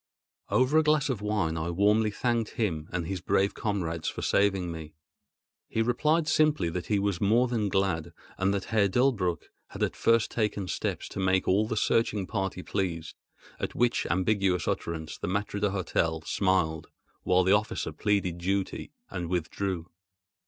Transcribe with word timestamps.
Over 0.49 0.79
a 0.79 0.81
glass 0.83 1.09
of 1.09 1.21
wine 1.21 1.57
I 1.57 1.69
warmly 1.69 2.09
thanked 2.09 2.53
him 2.53 2.89
and 2.91 3.05
his 3.05 3.21
brave 3.21 3.53
comrades 3.53 4.07
for 4.09 4.23
saving 4.23 4.71
me. 4.71 4.95
He 5.67 5.83
replied 5.83 6.27
simply 6.27 6.69
that 6.69 6.87
he 6.87 6.97
was 6.97 7.21
more 7.21 7.47
than 7.47 7.69
glad, 7.69 8.11
and 8.39 8.51
that 8.51 8.63
Herr 8.73 8.89
Delbrück 8.89 9.49
had 9.67 9.83
at 9.83 9.91
the 9.91 9.97
first 9.99 10.31
taken 10.31 10.67
steps 10.67 11.07
to 11.09 11.19
make 11.19 11.47
all 11.47 11.67
the 11.67 11.77
searching 11.77 12.25
party 12.25 12.63
pleased; 12.63 13.15
at 13.59 13.75
which 13.75 14.07
ambiguous 14.09 14.67
utterance 14.67 15.19
the 15.19 15.27
maître 15.27 15.61
d'hôtel 15.61 16.25
smiled, 16.25 16.87
while 17.21 17.43
the 17.43 17.53
officer 17.53 17.91
pleaded 17.91 18.39
duty 18.39 18.91
and 19.11 19.29
withdrew. 19.29 19.87